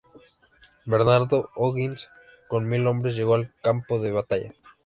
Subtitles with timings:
[0.87, 2.09] Bernardo O'Higgins,
[2.47, 4.51] con mil hombres, llegó al campo de batalla.